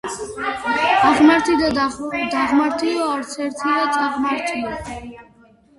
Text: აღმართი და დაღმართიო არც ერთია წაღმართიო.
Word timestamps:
აღმართი 1.09 1.59
და 1.61 1.69
დაღმართიო 1.79 3.05
არც 3.13 3.39
ერთია 3.47 3.87
წაღმართიო. 3.99 4.77